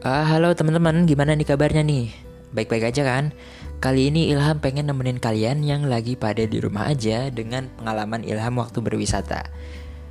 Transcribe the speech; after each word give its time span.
Ah, 0.00 0.24
halo 0.24 0.56
teman-teman, 0.56 1.04
gimana 1.04 1.36
nih 1.36 1.44
kabarnya 1.44 1.84
nih? 1.84 2.08
Baik-baik 2.56 2.88
aja 2.88 3.04
kan? 3.04 3.36
Kali 3.84 4.08
ini 4.08 4.32
Ilham 4.32 4.56
pengen 4.56 4.88
nemenin 4.88 5.20
kalian 5.20 5.60
yang 5.60 5.84
lagi 5.92 6.16
pada 6.16 6.40
di 6.48 6.56
rumah 6.56 6.88
aja 6.88 7.28
dengan 7.28 7.68
pengalaman 7.76 8.24
Ilham 8.24 8.56
waktu 8.64 8.80
berwisata. 8.80 9.44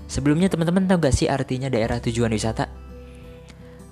Sebelumnya 0.06 0.46
teman-teman 0.46 0.86
tahu 0.86 1.10
gak 1.10 1.18
sih 1.18 1.26
artinya 1.26 1.74
daerah 1.74 1.98
tujuan 2.06 2.30
wisata? 2.30 2.70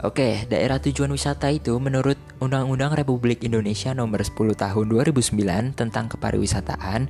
Oke, 0.05 0.46
daerah 0.46 0.78
tujuan 0.78 1.10
wisata 1.10 1.50
itu 1.50 1.73
menurut 1.82 2.21
Undang-Undang 2.45 2.93
Republik 2.93 3.41
Indonesia 3.41 3.89
Nomor 3.98 4.21
10 4.21 4.54
Tahun 4.54 4.86
2009 4.86 5.34
tentang 5.73 6.14
kepariwisataan, 6.14 7.09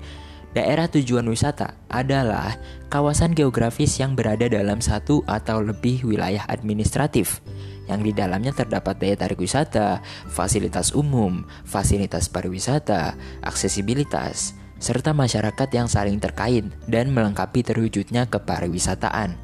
daerah 0.55 0.87
tujuan 0.87 1.27
wisata 1.27 1.75
adalah 1.91 2.55
kawasan 2.87 3.35
geografis 3.35 3.99
yang 3.99 4.15
berada 4.15 4.47
dalam 4.47 4.79
satu 4.79 5.27
atau 5.27 5.59
lebih 5.59 6.07
wilayah 6.07 6.47
administratif 6.47 7.43
yang 7.87 8.03
di 8.03 8.11
dalamnya 8.11 8.51
terdapat 8.51 8.99
daya 8.99 9.15
tarik 9.15 9.39
wisata, 9.39 10.03
fasilitas 10.27 10.91
umum, 10.93 11.47
fasilitas 11.63 12.27
pariwisata, 12.27 13.15
aksesibilitas, 13.41 14.55
serta 14.77 15.15
masyarakat 15.15 15.69
yang 15.73 15.89
saling 15.89 16.21
terkait 16.21 16.67
dan 16.85 17.09
melengkapi 17.11 17.65
terwujudnya 17.65 18.29
kepariwisataan. 18.29 19.39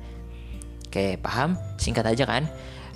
Oke, 0.87 1.17
paham? 1.17 1.57
Singkat 1.81 2.05
aja 2.13 2.23
kan? 2.29 2.45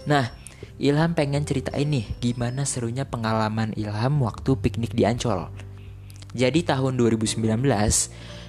Nah, 0.06 0.30
Ilham 0.78 1.18
pengen 1.18 1.42
ceritain 1.42 1.90
nih 1.90 2.06
gimana 2.22 2.62
serunya 2.70 3.10
pengalaman 3.10 3.74
Ilham 3.74 4.22
waktu 4.22 4.54
piknik 4.54 4.94
di 4.94 5.10
Ancol. 5.10 5.50
Jadi 6.38 6.62
tahun 6.62 7.02
2019 7.02 7.42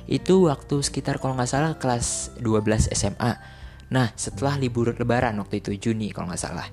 itu 0.09 0.35
waktu 0.49 0.77
sekitar 0.85 1.21
kalau 1.21 1.37
nggak 1.37 1.49
salah 1.49 1.73
kelas 1.81 2.37
12 2.41 2.93
SMA. 2.93 3.58
Nah 3.89 4.13
setelah 4.15 4.61
libur 4.61 4.93
lebaran 4.93 5.41
waktu 5.41 5.65
itu 5.65 5.91
Juni 5.91 6.13
kalau 6.13 6.29
nggak 6.29 6.43
salah. 6.43 6.69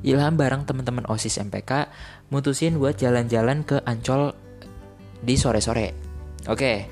Ilham 0.00 0.34
bareng 0.40 0.64
teman-teman 0.64 1.04
OSIS 1.12 1.42
MPK 1.44 1.92
mutusin 2.32 2.80
buat 2.80 2.96
jalan-jalan 2.96 3.68
ke 3.68 3.84
Ancol 3.84 4.32
di 5.20 5.36
sore-sore. 5.36 5.92
Oke. 6.48 6.88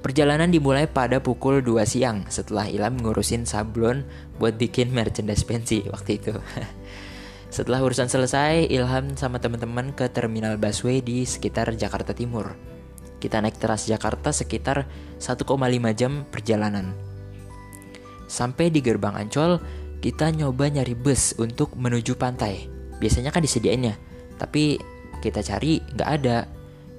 Perjalanan 0.00 0.50
dimulai 0.50 0.90
pada 0.90 1.22
pukul 1.22 1.62
2 1.62 1.84
siang 1.86 2.26
setelah 2.26 2.66
Ilham 2.66 2.98
ngurusin 2.98 3.46
sablon 3.46 4.02
buat 4.40 4.58
bikin 4.58 4.90
merchandise 4.90 5.46
pensi 5.46 5.84
waktu 5.86 6.18
itu. 6.18 6.34
Setelah 7.52 7.84
urusan 7.84 8.08
selesai, 8.08 8.72
Ilham 8.72 9.12
sama 9.12 9.36
teman-teman 9.36 9.92
ke 9.92 10.08
terminal 10.08 10.56
busway 10.56 11.04
di 11.04 11.28
sekitar 11.28 11.68
Jakarta 11.76 12.16
Timur. 12.16 12.56
Kita 13.20 13.44
naik 13.44 13.60
teras 13.60 13.84
Jakarta 13.84 14.32
sekitar 14.32 14.88
1,5 15.20 15.44
jam 15.92 16.24
perjalanan. 16.32 17.11
Sampai 18.32 18.72
di 18.72 18.80
gerbang 18.80 19.12
Ancol, 19.12 19.60
kita 20.00 20.32
nyoba 20.32 20.72
nyari 20.72 20.96
bus 20.96 21.36
untuk 21.36 21.76
menuju 21.76 22.16
pantai. 22.16 22.64
Biasanya 22.96 23.28
kan 23.28 23.44
disediainnya, 23.44 23.92
tapi 24.40 24.80
kita 25.20 25.44
cari 25.44 25.84
nggak 25.84 26.08
ada. 26.08 26.48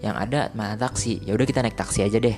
Yang 0.06 0.16
ada 0.30 0.40
mana 0.53 0.78
taksi. 0.78 1.25
Ya 1.25 1.34
udah 1.34 1.48
kita 1.50 1.66
naik 1.66 1.73
taksi 1.73 2.06
aja 2.06 2.22
deh. 2.22 2.38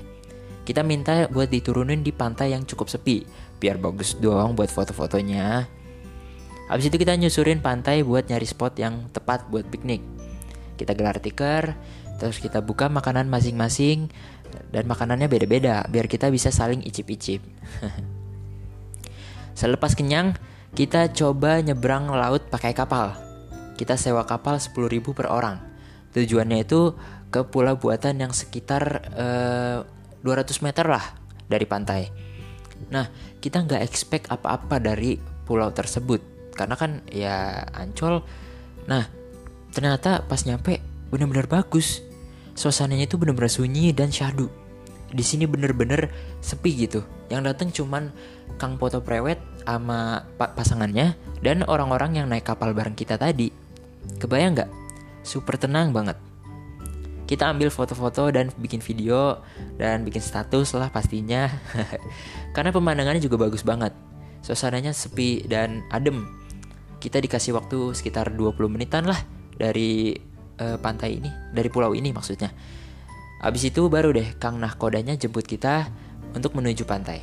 Kita 0.64 0.80
minta 0.80 1.28
buat 1.28 1.52
diturunin 1.52 2.08
di 2.08 2.16
pantai 2.16 2.56
yang 2.56 2.64
cukup 2.64 2.88
sepi, 2.88 3.28
biar 3.60 3.84
bagus 3.84 4.16
doang 4.16 4.56
buat 4.56 4.72
foto-fotonya. 4.72 5.68
Habis 6.72 6.88
itu 6.88 6.96
kita 6.96 7.20
nyusurin 7.20 7.60
pantai 7.60 8.00
buat 8.00 8.32
nyari 8.32 8.48
spot 8.48 8.80
yang 8.80 9.12
tepat 9.12 9.52
buat 9.52 9.68
piknik. 9.68 10.02
Kita 10.80 10.96
gelar 10.96 11.20
tikar, 11.20 11.76
terus 12.16 12.40
kita 12.40 12.64
buka 12.64 12.88
makanan 12.88 13.28
masing-masing 13.28 14.08
dan 14.72 14.88
makanannya 14.88 15.28
beda-beda 15.28 15.84
biar 15.92 16.08
kita 16.08 16.32
bisa 16.32 16.48
saling 16.48 16.80
icip-icip. 16.86 17.44
Selepas 19.56 19.96
kenyang, 19.96 20.36
kita 20.76 21.08
coba 21.16 21.64
nyebrang 21.64 22.12
laut 22.12 22.52
pakai 22.52 22.76
kapal. 22.76 23.16
Kita 23.80 23.96
sewa 23.96 24.28
kapal 24.28 24.60
10.000 24.60 25.00
per 25.16 25.32
orang. 25.32 25.64
Tujuannya 26.12 26.68
itu 26.68 26.96
ke 27.32 27.48
pulau 27.48 27.80
buatan 27.80 28.20
yang 28.20 28.36
sekitar 28.36 28.84
eh, 29.16 29.80
200 30.24 30.60
meter 30.60 30.86
lah 30.92 31.04
dari 31.48 31.64
pantai. 31.64 32.12
Nah, 32.92 33.08
kita 33.40 33.64
nggak 33.64 33.84
expect 33.88 34.28
apa-apa 34.28 34.84
dari 34.84 35.16
pulau 35.48 35.72
tersebut. 35.72 36.52
Karena 36.52 36.76
kan 36.76 37.04
ya 37.08 37.64
ancol. 37.72 38.24
Nah, 38.92 39.08
ternyata 39.72 40.28
pas 40.28 40.44
nyampe 40.44 40.84
bener-bener 41.08 41.48
bagus. 41.48 42.04
Suasananya 42.56 43.08
itu 43.08 43.16
bener-bener 43.16 43.52
sunyi 43.52 43.92
dan 43.92 44.12
syahdu. 44.12 44.52
Di 45.16 45.24
sini 45.24 45.48
bener-bener 45.48 46.12
sepi 46.44 46.76
gitu. 46.76 47.08
Yang 47.32 47.42
datang 47.48 47.70
cuman 47.72 48.04
Kang 48.60 48.76
Foto 48.76 49.00
Prewet 49.00 49.40
sama 49.64 50.28
pasangannya 50.36 51.16
dan 51.40 51.64
orang-orang 51.64 52.20
yang 52.20 52.28
naik 52.28 52.44
kapal 52.44 52.76
bareng 52.76 52.94
kita 52.94 53.16
tadi. 53.16 53.50
Kebayang 54.20 54.60
nggak? 54.60 54.72
Super 55.24 55.56
tenang 55.56 55.96
banget. 55.96 56.20
Kita 57.26 57.50
ambil 57.50 57.74
foto-foto 57.74 58.30
dan 58.30 58.54
bikin 58.62 58.86
video 58.86 59.42
dan 59.82 60.06
bikin 60.06 60.22
status 60.22 60.78
lah 60.78 60.94
pastinya. 60.94 61.50
Karena 62.56 62.70
pemandangannya 62.70 63.18
juga 63.24 63.42
bagus 63.42 63.66
banget. 63.66 63.96
Suasananya 64.46 64.94
sepi 64.94 65.42
dan 65.50 65.82
adem. 65.90 66.30
Kita 67.02 67.18
dikasih 67.18 67.58
waktu 67.58 67.98
sekitar 67.98 68.30
20 68.30 68.70
menitan 68.70 69.10
lah 69.10 69.18
dari 69.58 70.14
uh, 70.62 70.78
pantai 70.78 71.18
ini, 71.18 71.30
dari 71.50 71.70
pulau 71.74 71.98
ini 71.98 72.14
maksudnya. 72.14 72.54
Abis 73.46 73.70
itu 73.70 73.86
baru 73.94 74.10
deh 74.10 74.34
Kang 74.42 74.58
Nahkodanya 74.58 75.14
jemput 75.14 75.46
kita 75.46 75.86
untuk 76.34 76.58
menuju 76.58 76.82
pantai. 76.90 77.22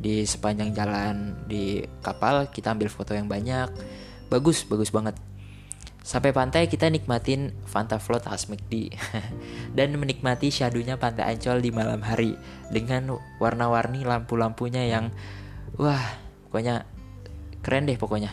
Di 0.00 0.24
sepanjang 0.24 0.72
jalan 0.72 1.36
di 1.44 1.84
kapal 2.00 2.48
kita 2.48 2.72
ambil 2.72 2.88
foto 2.88 3.12
yang 3.12 3.28
banyak. 3.28 3.68
Bagus 4.32 4.64
bagus 4.64 4.88
banget. 4.88 5.20
Sampai 6.00 6.32
pantai 6.32 6.64
kita 6.64 6.88
nikmatin 6.88 7.52
Fanta 7.68 8.00
Float 8.00 8.24
khas 8.24 8.48
McD 8.48 8.96
dan 9.76 9.92
menikmati 10.00 10.48
syadunya 10.48 10.96
pantai 10.96 11.36
Ancol 11.36 11.60
di 11.60 11.68
malam 11.68 12.00
hari 12.00 12.40
dengan 12.72 13.20
warna-warni 13.36 14.04
lampu-lampunya 14.04 14.88
yang 14.88 15.12
wah 15.76 16.00
pokoknya 16.48 16.88
keren 17.60 17.84
deh 17.84 18.00
pokoknya. 18.00 18.32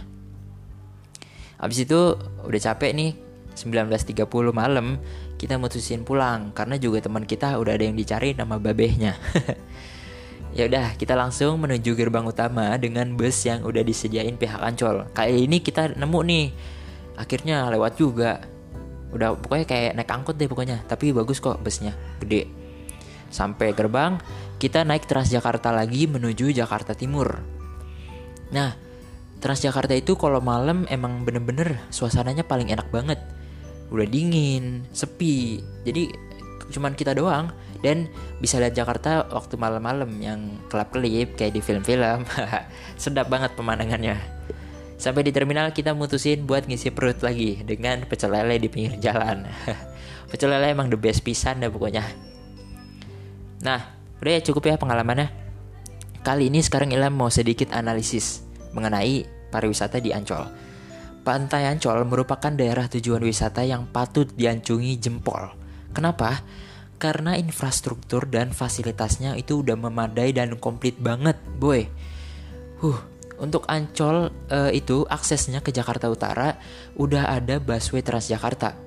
Abis 1.60 1.84
itu 1.84 2.16
udah 2.48 2.62
capek 2.72 2.96
nih 2.96 3.31
19.30 3.54 4.28
malam 4.52 5.02
kita 5.36 5.58
mutusin 5.60 6.08
pulang 6.08 6.56
karena 6.56 6.80
juga 6.80 7.04
teman 7.04 7.28
kita 7.28 7.58
udah 7.60 7.74
ada 7.76 7.86
yang 7.86 7.98
dicari 7.98 8.34
nama 8.36 8.58
babehnya 8.58 9.18
Ya 10.52 10.68
udah, 10.68 11.00
kita 11.00 11.16
langsung 11.16 11.64
menuju 11.64 11.96
gerbang 11.96 12.28
utama 12.28 12.76
dengan 12.76 13.16
bus 13.16 13.48
yang 13.48 13.64
udah 13.64 13.88
disediain 13.88 14.36
pihak 14.36 14.60
Ancol. 14.60 15.08
Kali 15.16 15.48
ini 15.48 15.64
kita 15.64 15.96
nemu 15.96 16.20
nih. 16.28 16.46
Akhirnya 17.16 17.72
lewat 17.72 17.96
juga. 17.96 18.44
Udah 19.16 19.40
pokoknya 19.40 19.64
kayak 19.64 19.92
naik 19.96 20.12
angkot 20.12 20.36
deh 20.36 20.52
pokoknya, 20.52 20.84
tapi 20.92 21.16
bagus 21.16 21.40
kok 21.40 21.64
busnya, 21.64 21.96
gede. 22.20 22.52
Sampai 23.32 23.72
gerbang, 23.72 24.20
kita 24.60 24.84
naik 24.84 25.08
Transjakarta 25.08 25.72
lagi 25.72 26.04
menuju 26.12 26.52
Jakarta 26.52 27.00
Timur. 27.00 27.40
Nah, 28.52 28.76
Transjakarta 29.40 29.96
itu 29.96 30.20
kalau 30.20 30.44
malam 30.44 30.84
emang 30.92 31.24
bener-bener 31.24 31.80
suasananya 31.96 32.44
paling 32.44 32.76
enak 32.76 32.92
banget. 32.92 33.24
Udah 33.92 34.08
dingin, 34.08 34.88
sepi. 34.96 35.60
Jadi 35.84 36.10
cuman 36.72 36.96
kita 36.96 37.12
doang 37.12 37.52
dan 37.84 38.08
bisa 38.40 38.58
lihat 38.58 38.72
Jakarta 38.74 39.28
waktu 39.28 39.60
malam-malam 39.60 40.08
yang 40.24 40.40
kelap-kelip 40.72 41.36
kayak 41.36 41.54
di 41.54 41.62
film-film. 41.62 42.24
Sedap 43.02 43.28
banget 43.28 43.52
pemandangannya. 43.54 44.18
Sampai 45.02 45.26
di 45.26 45.34
terminal 45.34 45.74
kita 45.74 45.98
mutusin 45.98 46.46
buat 46.46 46.70
ngisi 46.70 46.94
perut 46.94 47.26
lagi 47.26 47.66
dengan 47.66 48.06
pecel 48.06 48.32
lele 48.32 48.62
di 48.62 48.70
pinggir 48.70 49.02
jalan. 49.02 49.50
pecel 50.32 50.54
lele 50.54 50.72
emang 50.72 50.94
the 50.94 50.98
best 50.98 51.26
pisan 51.26 51.58
dah 51.60 51.74
pokoknya. 51.74 52.06
Nah, 53.66 53.82
udah 54.22 54.32
ya 54.38 54.42
cukup 54.46 54.70
ya 54.70 54.76
pengalamannya. 54.78 55.34
Kali 56.22 56.54
ini 56.54 56.62
sekarang 56.62 56.94
Ilham 56.94 57.18
mau 57.18 57.34
sedikit 57.34 57.74
analisis 57.74 58.46
mengenai 58.78 59.26
pariwisata 59.50 59.98
di 59.98 60.14
Ancol. 60.14 60.46
Pantai 61.22 61.70
Ancol 61.70 62.02
merupakan 62.10 62.50
daerah 62.50 62.90
tujuan 62.90 63.22
wisata 63.22 63.62
yang 63.62 63.86
patut 63.90 64.26
diancungi 64.34 64.98
jempol. 64.98 65.54
Kenapa? 65.94 66.42
karena 67.02 67.34
infrastruktur 67.34 68.30
dan 68.30 68.54
fasilitasnya 68.54 69.34
itu 69.34 69.66
udah 69.66 69.74
memadai 69.74 70.38
dan 70.38 70.54
komplit 70.62 71.02
banget, 71.02 71.34
boy. 71.58 71.90
Huh, 72.78 73.02
untuk 73.42 73.66
Ancol 73.66 74.30
uh, 74.54 74.70
itu 74.70 75.10
aksesnya 75.10 75.66
ke 75.66 75.74
Jakarta 75.74 76.14
Utara 76.14 76.62
udah 76.94 77.26
ada 77.26 77.58
busway 77.58 78.06
Transjakarta. 78.06 78.78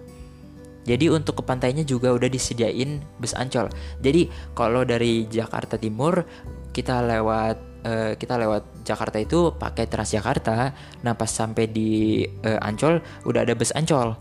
Jadi 0.86 1.10
untuk 1.10 1.42
ke 1.42 1.42
pantainya 1.42 1.82
juga 1.82 2.14
udah 2.14 2.30
disediain 2.30 3.02
bus 3.18 3.34
Ancol. 3.34 3.66
Jadi 3.98 4.30
kalau 4.54 4.86
dari 4.86 5.26
Jakarta 5.26 5.74
Timur 5.74 6.22
kita 6.70 7.02
lewat 7.02 7.73
uh, 7.84 8.12
kita 8.16 8.40
lewat 8.40 8.82
Jakarta 8.82 9.20
itu 9.20 9.54
pakai 9.54 9.86
Transjakarta. 9.86 10.74
Nah 11.04 11.14
pas 11.14 11.30
sampai 11.30 11.68
di 11.70 12.24
uh, 12.24 12.58
Ancol 12.64 12.98
udah 13.28 13.44
ada 13.44 13.54
bus 13.54 13.70
Ancol. 13.76 14.16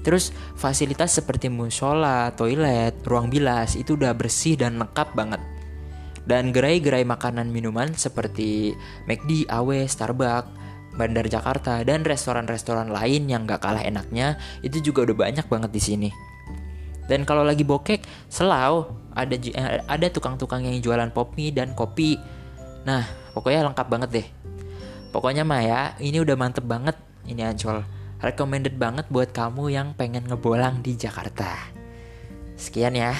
Terus 0.00 0.32
fasilitas 0.56 1.12
seperti 1.12 1.52
musola, 1.52 2.32
toilet, 2.32 3.04
ruang 3.04 3.28
bilas 3.28 3.76
itu 3.76 3.96
udah 3.96 4.16
bersih 4.16 4.56
dan 4.56 4.80
lengkap 4.80 5.12
banget. 5.12 5.40
Dan 6.24 6.52
gerai-gerai 6.52 7.04
makanan 7.04 7.48
minuman 7.48 7.92
seperti 7.96 8.76
McD, 9.08 9.48
AW, 9.48 9.84
Starbucks 9.88 10.60
Bandar 10.90 11.26
Jakarta 11.30 11.80
dan 11.86 12.02
restoran-restoran 12.02 12.90
lain 12.90 13.30
yang 13.30 13.46
gak 13.46 13.62
kalah 13.62 13.82
enaknya 13.82 14.36
itu 14.60 14.90
juga 14.90 15.06
udah 15.10 15.16
banyak 15.16 15.46
banget 15.46 15.70
di 15.70 15.82
sini. 15.82 16.10
Dan 17.06 17.26
kalau 17.26 17.42
lagi 17.42 17.66
bokek, 17.66 18.06
selau 18.30 18.94
ada 19.14 19.34
eh, 19.34 19.82
ada 19.82 20.06
tukang-tukang 20.10 20.62
yang 20.62 20.78
jualan 20.78 21.10
pop 21.10 21.34
mie 21.34 21.50
dan 21.50 21.74
kopi. 21.74 22.18
Nah, 22.84 23.04
pokoknya 23.36 23.66
lengkap 23.68 23.86
banget 23.88 24.10
deh. 24.10 24.26
Pokoknya 25.10 25.42
Maya, 25.42 25.98
ini 25.98 26.22
udah 26.22 26.36
mantep 26.38 26.64
banget 26.64 26.94
ini 27.26 27.42
Ancol. 27.42 27.82
Recommended 28.20 28.76
banget 28.76 29.08
buat 29.08 29.32
kamu 29.32 29.72
yang 29.72 29.96
pengen 29.96 30.28
ngebolang 30.28 30.84
di 30.84 30.94
Jakarta. 30.94 31.72
Sekian 32.54 32.92
ya. 32.92 33.16